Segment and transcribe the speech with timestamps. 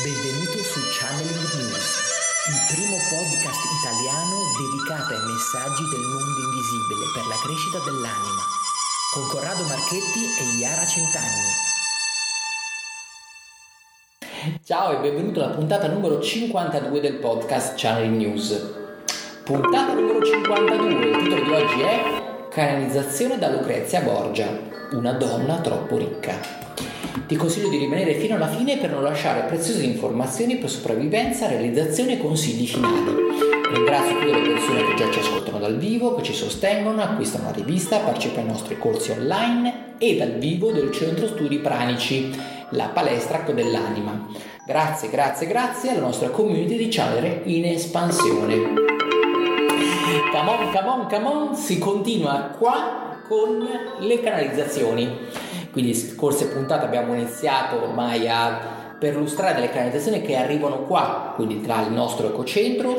[0.00, 1.84] Benvenuto su Channeling News,
[2.48, 8.40] il primo podcast italiano dedicato ai messaggi del mondo invisibile per la crescita dell'anima,
[9.12, 11.52] con Corrado Marchetti e Iara Centanni.
[14.64, 18.64] Ciao e benvenuto alla puntata numero 52 del podcast Channeling News.
[19.44, 24.46] Puntata numero 52, il titolo di oggi è Canalizzazione da Lucrezia Borgia,
[24.90, 26.38] una donna troppo ricca.
[27.26, 32.12] Ti consiglio di rimanere fino alla fine per non lasciare preziose informazioni per sopravvivenza, realizzazione
[32.12, 33.10] e consigli finali.
[33.72, 37.52] Ringrazio tutte le persone che già ci ascoltano dal vivo, che ci sostengono, acquistano la
[37.52, 42.38] rivista, partecipano ai nostri corsi online e dal vivo del Centro Studi Pranici,
[42.72, 44.28] la palestra dell'anima.
[44.66, 48.81] Grazie, grazie, grazie alla nostra community di Channel in espansione.
[50.32, 53.68] Come on, come on, come on, si continua qua con
[53.98, 55.28] le canalizzazioni.
[55.70, 61.82] Quindi scorse puntate abbiamo iniziato ormai a perlustrare delle canalizzazioni che arrivano qua, quindi tra
[61.82, 62.98] il nostro ecocentro,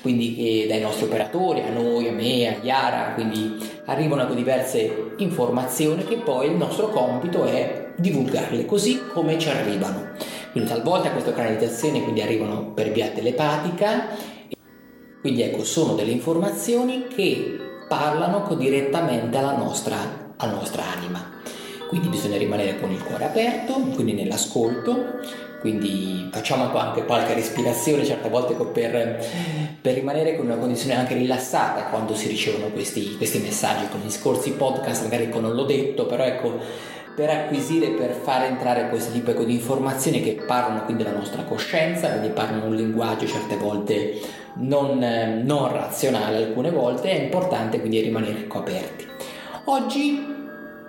[0.00, 6.02] quindi dai nostri operatori, a noi, a me, a Chiara, quindi arrivano con diverse informazioni
[6.02, 10.10] che poi il nostro compito è divulgarle così come ci arrivano.
[10.50, 14.08] Quindi talvolta queste canalizzazioni quindi arrivano per via telepatica,
[15.22, 19.96] quindi ecco sono delle informazioni che parlano direttamente alla nostra,
[20.36, 21.40] alla nostra anima.
[21.88, 25.20] Quindi bisogna rimanere con il cuore aperto, quindi nell'ascolto,
[25.60, 29.24] quindi facciamo anche qualche respirazione certe volte per,
[29.80, 34.10] per rimanere con una condizione anche rilassata quando si ricevono questi, questi messaggi, con gli
[34.10, 36.58] scorsi podcast magari ecco, non l'ho detto, però ecco
[37.14, 42.08] per acquisire, per far entrare questo tipo di informazioni che parlano quindi della nostra coscienza,
[42.08, 44.20] quindi parlano un linguaggio certe volte
[44.54, 44.98] non,
[45.44, 49.06] non razionale, alcune volte è importante quindi rimanere aperti.
[49.64, 50.26] Oggi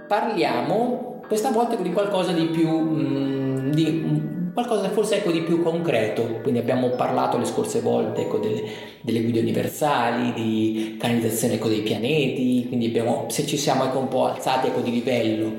[0.08, 4.22] parliamo questa volta di qualcosa di più, mm, di
[4.54, 8.64] qualcosa forse ecco di più concreto, quindi abbiamo parlato le scorse volte ecco, delle,
[9.02, 14.08] delle, guide universali, di canalizzazione ecco, dei pianeti, quindi abbiamo, se ci siamo ecco, un
[14.08, 15.54] po' alzati ecco, di livello.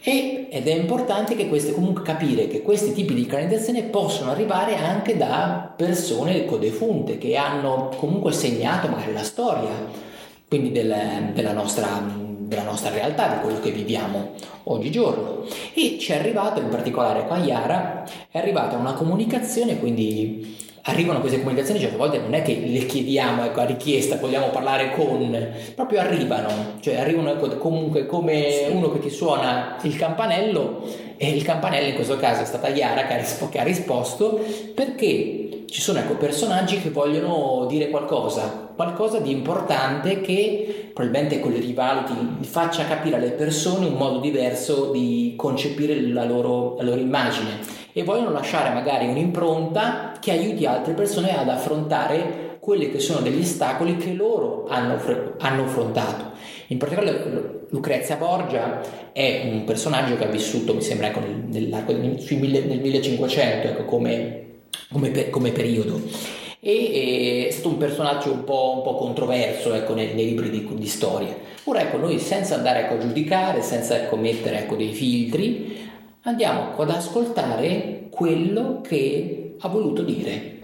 [0.00, 4.76] E, ed è importante che queste, comunque capire che questi tipi di canalizzazione possono arrivare
[4.76, 9.70] anche da persone ecco, defunte che hanno comunque segnato magari la storia
[10.46, 14.30] quindi del, della nostra della nostra realtà, di quello che viviamo
[14.64, 15.44] oggigiorno.
[15.74, 21.38] E ci è arrivato, in particolare qua Iara, è arrivata una comunicazione, quindi arrivano queste
[21.38, 26.00] comunicazioni, certe volte non è che le chiediamo ecco, a richiesta, vogliamo parlare con, proprio
[26.00, 31.88] arrivano, cioè arrivano ecco, comunque come uno che ti suona il campanello e il campanello
[31.88, 34.40] in questo caso è stata Iara che ha, rispo- che ha risposto
[34.74, 41.52] perché ci sono ecco, personaggi che vogliono dire qualcosa, qualcosa di importante che probabilmente con
[41.52, 47.00] le rivaluti faccia capire alle persone un modo diverso di concepire la loro, la loro
[47.00, 53.20] immagine e vogliono lasciare magari un'impronta che aiuti altre persone ad affrontare quelli che sono
[53.20, 55.00] degli ostacoli che loro hanno,
[55.38, 56.32] hanno affrontato.
[56.68, 58.80] In particolare Lucrezia Borgia
[59.12, 64.44] è un personaggio che ha vissuto, mi sembra, ecco, nell'arco del, nel 1500 ecco, come,
[64.90, 66.00] come, come periodo
[66.60, 70.68] e è stato un personaggio un po', un po controverso ecco, nei, nei, libri di,
[70.70, 71.34] di, storia.
[71.64, 75.87] Ora ecco, noi senza andare ecco, a giudicare, senza ecco, mettere ecco, dei filtri,
[76.22, 80.56] andiamo ad ascoltare quello che ha voluto dire.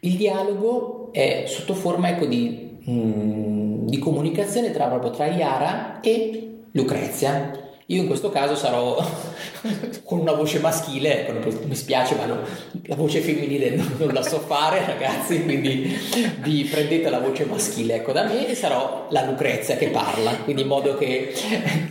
[0.00, 6.64] Il dialogo è sotto forma ecco, di, mm, di comunicazione tra, proprio tra Iara e
[6.72, 7.61] Lucrezia.
[7.86, 8.96] Io in questo caso sarò
[10.04, 12.38] con una voce maschile, ecco, mi spiace ma no,
[12.84, 15.98] la voce femminile non, non, la so fare ragazzi, quindi
[16.40, 20.62] vi prendete la voce maschile ecco, da me e sarò la Lucrezia che parla, quindi
[20.62, 21.34] in modo che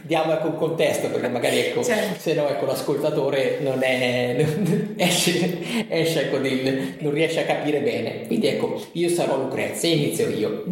[0.03, 2.19] diamo ecco, un contesto perché magari ecco, certo.
[2.19, 4.45] se no ecco, l'ascoltatore non è,
[4.95, 8.27] esce, esce ecco, di, non riesce a capire bene.
[8.27, 10.63] Quindi ecco, io sarò Lucrezia e inizio io.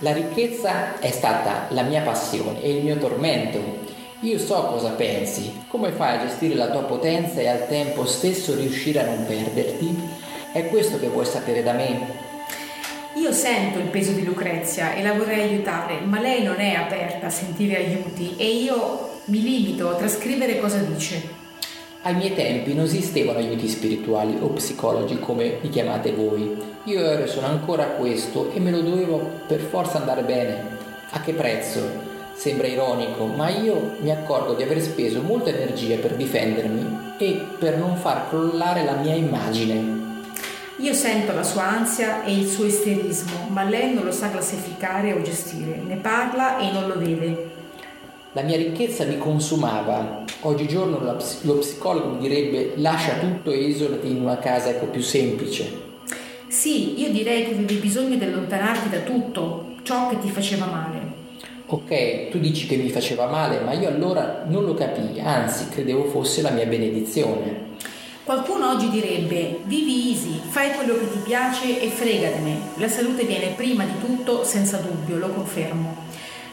[0.00, 3.58] La ricchezza è stata la mia passione e il mio tormento.
[4.20, 8.54] Io so cosa pensi, come fai a gestire la tua potenza e al tempo stesso
[8.54, 9.98] riuscire a non perderti?
[10.52, 12.26] È questo che vuoi sapere da me?
[13.14, 17.26] Io sento il peso di Lucrezia e la vorrei aiutare, ma lei non è aperta
[17.26, 21.37] a sentire aiuti e io mi limito a trascrivere cosa dice.
[22.08, 26.56] Ai miei tempi non esistevano aiuti spirituali o psicologi come li chiamate voi.
[26.84, 30.78] Io ero sono ancora questo e me lo dovevo per forza andare bene.
[31.10, 31.80] A che prezzo?
[32.32, 37.76] Sembra ironico, ma io mi accorgo di aver speso molta energia per difendermi e per
[37.76, 40.06] non far crollare la mia immagine.
[40.78, 45.12] Io sento la sua ansia e il suo isterismo, ma lei non lo sa classificare
[45.12, 45.76] o gestire.
[45.86, 47.57] Ne parla e non lo vede.
[48.38, 50.24] La mia ricchezza mi consumava.
[50.42, 55.86] Oggigiorno lo psicologo mi direbbe lascia tutto e isolati in una casa ecco, più semplice.
[56.46, 61.16] Sì, io direi che avevi bisogno di allontanarti da tutto ciò che ti faceva male.
[61.66, 66.04] Ok, tu dici che mi faceva male, ma io allora non lo capii, anzi credevo
[66.04, 67.66] fosse la mia benedizione.
[68.22, 72.56] Qualcuno oggi direbbe vivi easy, fai quello che ti piace e fregatene.
[72.76, 76.07] La salute viene prima di tutto, senza dubbio, lo confermo.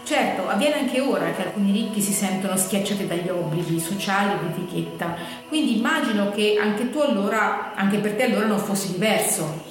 [0.06, 5.16] Certo, avviene anche ora che alcuni ricchi si sentono schiacciati dagli obblighi sociali di etichetta,
[5.48, 9.64] quindi immagino che anche tu allora, anche per te allora non fosse diverso.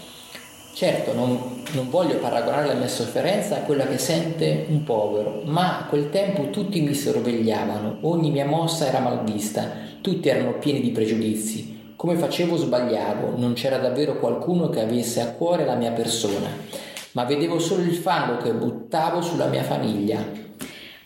[0.73, 5.79] Certo, non, non, voglio paragonare la mia sofferenza a quella che sente un povero, ma
[5.79, 9.71] a quel tempo tutti mi sorvegliavano, ogni mia mossa era mal vista,
[10.01, 11.93] tutti erano pieni di pregiudizi.
[11.95, 16.49] Come facevo sbagliavo, non c'era davvero qualcuno che avesse a cuore la mia persona,
[17.15, 20.23] ma vedevo solo il fango che buttavo sulla mia famiglia.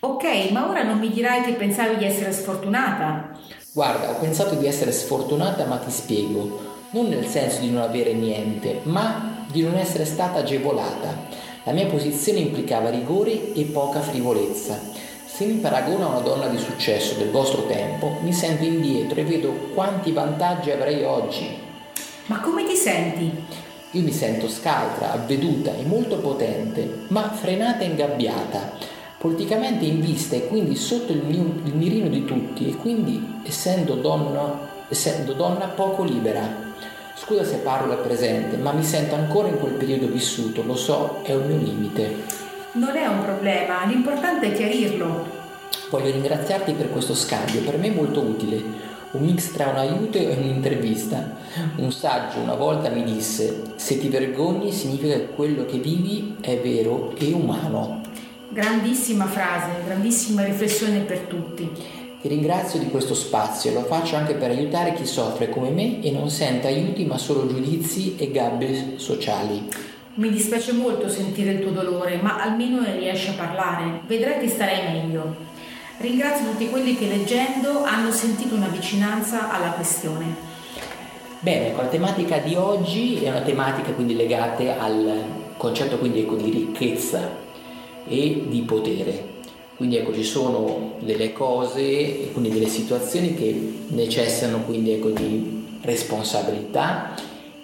[0.00, 3.36] Ok, ma ora non mi dirai che pensavi di essere sfortunata?
[3.72, 6.66] Guarda, ho pensato di essere sfortunata, ma ti spiego.
[6.90, 11.26] Non nel senso di non avere niente, ma di non essere stata agevolata.
[11.64, 14.80] La mia posizione implicava rigore e poca frivolezza.
[15.26, 19.24] Se mi paragono a una donna di successo del vostro tempo, mi sento indietro e
[19.24, 21.66] vedo quanti vantaggi avrei oggi.
[22.26, 23.30] Ma come ti senti?
[23.92, 28.72] Io mi sento scaltra, avveduta e molto potente, ma frenata e ingabbiata,
[29.16, 34.84] politicamente in vista e quindi sotto il, il mirino di tutti e quindi essendo donna,
[34.90, 36.66] essendo donna poco libera.
[37.14, 41.20] Scusa se parlo al presente, ma mi sento ancora in quel periodo vissuto, lo so,
[41.22, 42.14] è un mio limite.
[42.72, 45.26] Non è un problema, l'importante è chiarirlo.
[45.88, 48.87] Voglio ringraziarti per questo scambio, per me è molto utile.
[49.10, 51.36] Un mix tra un aiuto e un'intervista.
[51.76, 56.58] Un saggio una volta mi disse: Se ti vergogni significa che quello che vivi è
[56.58, 58.02] vero e umano.
[58.50, 61.70] Grandissima frase, grandissima riflessione per tutti.
[62.20, 66.10] Ti ringrazio di questo spazio, lo faccio anche per aiutare chi soffre come me e
[66.10, 69.66] non sente aiuti ma solo giudizi e gabbie sociali.
[70.14, 74.00] Mi dispiace molto sentire il tuo dolore, ma almeno riesci a parlare.
[74.06, 75.56] Vedrai che starai meglio.
[76.00, 80.32] Ringrazio tutti quelli che leggendo hanno sentito una vicinanza alla questione.
[81.40, 85.24] Bene, con la tematica di oggi è una tematica quindi legata al
[85.56, 87.28] concetto quindi ecco, di ricchezza
[88.06, 89.36] e di potere.
[89.74, 97.14] Quindi ecco, ci sono delle cose, quindi delle situazioni che necessitano quindi ecco, di responsabilità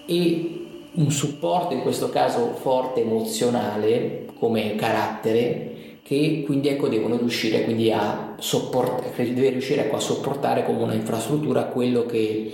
[0.07, 5.74] e un supporto in questo caso forte emozionale come carattere
[6.05, 10.93] che quindi ecco, devono riuscire quindi a sopportare, deve riuscire ecco, a sopportare come una
[10.93, 12.53] infrastruttura quello che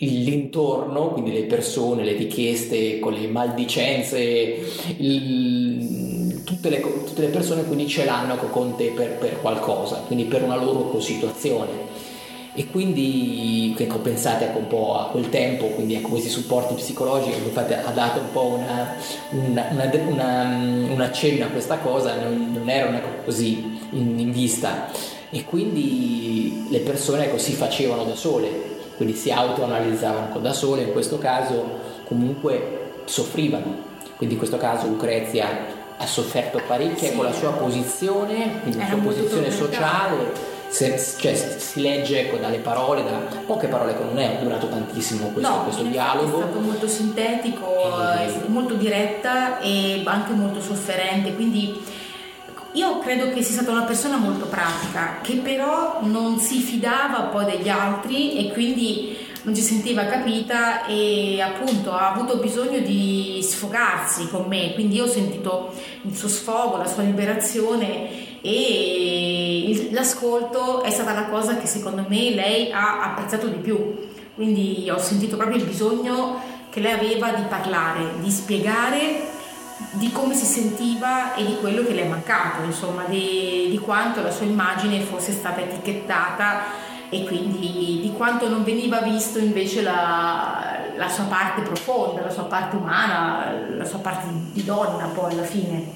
[0.00, 4.18] l'intorno, quindi le persone, le richieste, con le maldicenze,
[4.98, 10.24] il, tutte le, tutte le persone quindi ce l'hanno con te per, per qualcosa, quindi
[10.24, 12.06] per una loro situazione.
[12.58, 17.38] E quindi ecco, pensate ecco, un po' a quel tempo, quindi a questi supporti psicologici,
[17.38, 18.96] infatti ha dato un po' una,
[19.28, 20.42] una, una,
[20.90, 24.90] un accenno a questa cosa, non, non erano ecco, così in, in, vista
[25.30, 28.50] e quindi le persone ecco, si facevano da sole,
[28.96, 31.64] quindi si autoanalizzavano da sole, in questo caso
[32.06, 33.86] comunque soffrivano.
[34.16, 35.46] Quindi in questo caso Lucrezia
[35.96, 37.14] ha sofferto parecchio sì.
[37.14, 40.56] con la sua posizione, quindi la sua posizione sociale.
[40.68, 43.16] Se, cioè, si legge ecco, dalle parole, da
[43.46, 46.40] poche parole che non è durato tantissimo questo, no, questo dialogo.
[46.40, 48.26] È stato molto sintetico, e...
[48.26, 51.80] è stato molto diretta e anche molto sofferente, quindi
[52.72, 57.46] io credo che sia stata una persona molto pratica, che però non si fidava poi
[57.46, 64.28] degli altri e quindi non si sentiva capita e appunto ha avuto bisogno di sfogarsi
[64.28, 65.72] con me, quindi io ho sentito
[66.02, 72.30] il suo sfogo, la sua liberazione e l'ascolto è stata la cosa che secondo me
[72.30, 76.40] lei ha apprezzato di più, quindi ho sentito proprio il bisogno
[76.70, 79.36] che lei aveva di parlare, di spiegare
[79.92, 84.22] di come si sentiva e di quello che le è mancato, insomma, di, di quanto
[84.22, 90.78] la sua immagine fosse stata etichettata e quindi di quanto non veniva visto invece la,
[90.96, 95.44] la, sua parte profonda, la sua parte umana, la sua parte di donna poi alla
[95.44, 95.86] fine.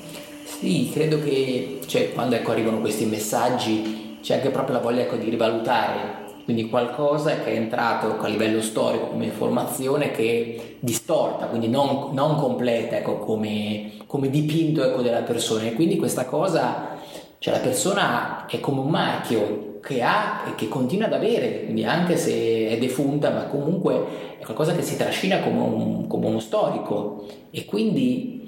[0.63, 5.17] Sì, credo che cioè, quando ecco, arrivano questi messaggi c'è anche proprio la voglia ecco,
[5.17, 6.21] di rivalutare.
[6.45, 12.11] Quindi qualcosa che è entrato ecco, a livello storico come informazione che distorta, quindi non,
[12.13, 15.65] non completa ecco, come, come, dipinto ecco, della persona.
[15.65, 16.97] E quindi questa cosa,
[17.39, 21.83] cioè la persona è come un marchio che ha e che continua ad avere, quindi
[21.83, 26.39] anche se è defunta, ma comunque è qualcosa che si trascina come, un, come uno
[26.39, 27.27] storico.
[27.51, 28.42] E quindi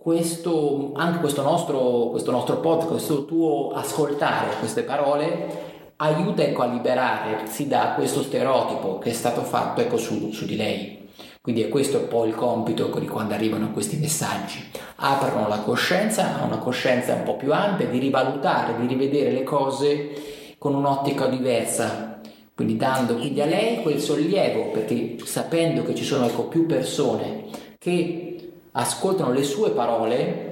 [0.00, 6.66] questo, anche questo nostro, questo nostro podcast, questo tuo ascoltare queste parole aiuta ecco, a
[6.66, 11.08] liberarsi da questo stereotipo che è stato fatto ecco, su, su di lei.
[11.42, 14.70] Quindi è questo un po' il compito ecco, di quando arrivano questi messaggi.
[14.96, 19.42] Aprono la coscienza a una coscienza un po' più ampia, di rivalutare, di rivedere le
[19.42, 22.20] cose con un'ottica diversa.
[22.54, 27.44] Quindi dando quindi a lei quel sollievo, perché sapendo che ci sono ecco, più persone
[27.78, 28.29] che
[28.72, 30.48] ascoltano le sue parole,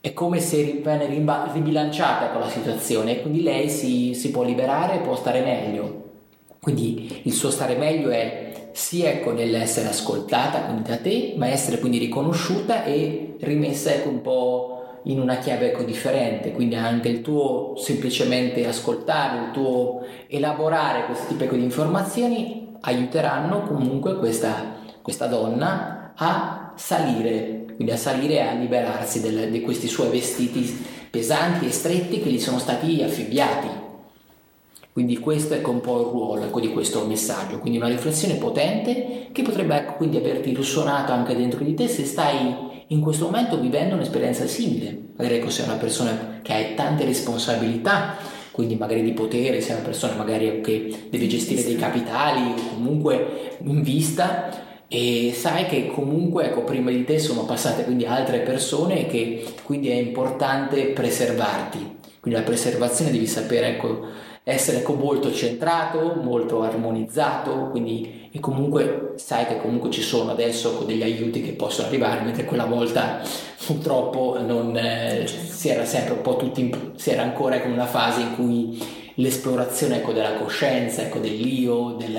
[0.00, 5.14] è come se viene ribilanciata con la situazione quindi lei si, si può liberare può
[5.14, 5.98] stare meglio.
[6.60, 11.78] Quindi il suo stare meglio è sia ecco, nell'essere ascoltata quindi da te, ma essere
[11.78, 17.22] quindi riconosciuta e rimessa ecco, un po' in una chiave ecco, differente, quindi anche il
[17.22, 26.12] tuo semplicemente ascoltare, il tuo elaborare questo tipo di informazioni aiuteranno comunque questa, questa donna
[26.14, 31.70] a salire, quindi a salire e a liberarsi del, di questi suoi vestiti pesanti e
[31.70, 33.68] stretti che gli sono stati affibbiati.
[34.92, 39.28] Quindi questo è un po' il ruolo ecco, di questo messaggio, quindi una riflessione potente
[39.30, 43.60] che potrebbe ecco, quindi averti risuonato anche dentro di te se stai in questo momento
[43.60, 45.12] vivendo un'esperienza simile.
[45.16, 48.16] Magari ecco, sei una persona che ha tante responsabilità,
[48.50, 53.58] quindi magari di potere, sei una persona magari che deve gestire dei capitali o comunque
[53.62, 59.02] in vista e sai che comunque ecco, prima di te sono passate quindi altre persone
[59.02, 61.98] e che quindi è importante preservarti.
[62.18, 64.00] Quindi la preservazione devi sapere ecco,
[64.42, 70.72] essere ecco, molto centrato, molto armonizzato, quindi e comunque sai che comunque ci sono adesso
[70.72, 73.22] ecco, degli aiuti che possono arrivare, mentre quella volta
[73.64, 77.74] purtroppo non, eh, si era sempre un po' tutti, in, si era ancora ecco, in
[77.74, 78.76] una fase in cui
[79.14, 82.18] l'esplorazione ecco, della coscienza, ecco, dell'io, del,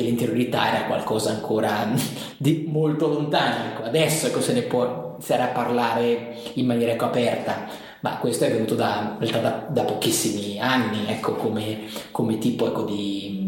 [0.00, 1.88] dell'interiorità era qualcosa ancora
[2.36, 3.72] di molto lontano.
[3.72, 3.82] Ecco.
[3.84, 8.50] Adesso ecco, se ne può iniziare a parlare in maniera ecco, aperta ma questo è
[8.50, 11.80] venuto da, da, da pochissimi anni ecco, come,
[12.10, 13.46] come tipo ecco, di,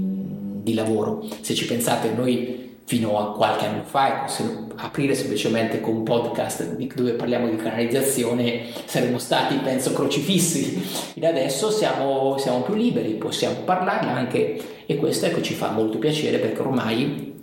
[0.63, 1.27] di, lavoro.
[1.41, 6.03] Se ci pensate, noi fino a qualche anno fa, ecco, se aprire semplicemente con un
[6.03, 11.13] podcast dove parliamo di canalizzazione saremmo stati, penso, crocifissi.
[11.15, 15.99] E adesso siamo, siamo più liberi, possiamo parlarne anche e questo ecco, ci fa molto
[15.99, 17.41] piacere perché ormai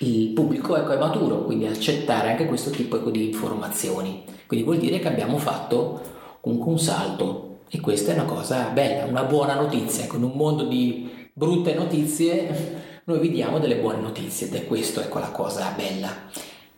[0.00, 4.24] il pubblico ecco, è maturo, quindi accettare anche questo tipo ecco, di informazioni.
[4.46, 6.00] Quindi vuol dire che abbiamo fatto
[6.40, 10.04] comunque un salto e questa è una cosa bella, una buona notizia.
[10.04, 15.00] Ecco, un mondo di brutte notizie noi vi diamo delle buone notizie ed è questa
[15.00, 16.14] ecco la cosa bella.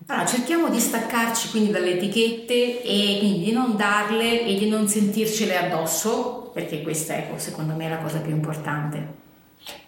[0.06, 4.86] Allora, cerchiamo di staccarci quindi dalle etichette e quindi di non darle e di non
[4.86, 9.18] sentircele addosso, perché questa ecco, secondo me è la cosa più importante.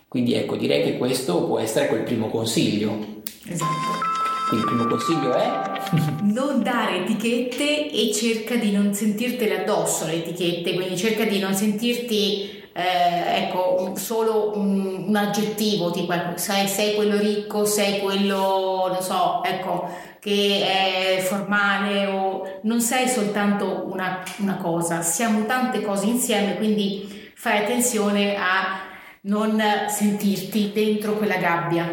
[0.09, 3.23] Quindi ecco, direi che questo può essere quel primo consiglio.
[3.47, 4.01] Esatto.
[4.49, 5.81] Quindi il primo consiglio è
[6.23, 11.55] non dare etichette e cerca di non sentirtele addosso le etichette, quindi cerca di non
[11.55, 18.88] sentirti eh, ecco, solo un, un, aggettivo, tipo ecco, sei, sei quello ricco, sei quello,
[18.93, 19.88] non so, ecco,
[20.21, 27.31] che è formale o non sei soltanto una, una cosa, siamo tante cose insieme, quindi
[27.35, 28.91] fai attenzione a
[29.23, 31.91] non sentirti dentro quella gabbia.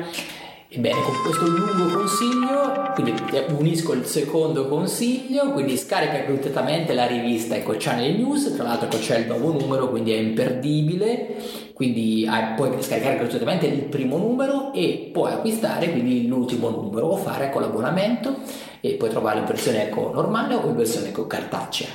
[0.72, 3.16] Ebbene, con questo lungo consiglio, quindi
[3.58, 9.18] unisco il secondo consiglio, quindi scarica gratuitamente la rivista Eco Channel News, tra l'altro c'è
[9.18, 11.38] il nuovo numero, quindi è imperdibile,
[11.74, 17.18] quindi hai, puoi scaricare gratuitamente il primo numero e puoi acquistare quindi l'ultimo numero o
[17.18, 18.36] fare ecco, l'abbonamento
[18.80, 21.88] e puoi trovare in versione ecco normale o in versione ecco cartacea.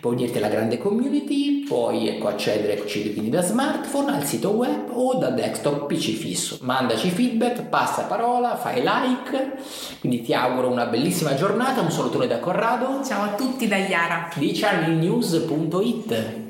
[0.00, 4.90] Puoi unirti alla grande community, puoi ecco, accedere ecco, quindi da smartphone al sito web
[4.92, 6.58] o da desktop PC fisso.
[6.62, 9.52] Mandaci feedback, passa parola, fai like.
[10.00, 13.04] Quindi ti auguro una bellissima giornata, un salutone da Corrado.
[13.04, 16.49] Ciao a tutti da Iara di charlienews.it.